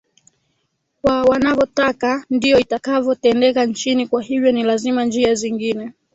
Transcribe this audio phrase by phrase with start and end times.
[1.03, 5.93] wa wanavotaka ndio itakavo tendeka nchini kwa hivyo ni lazima njia zingine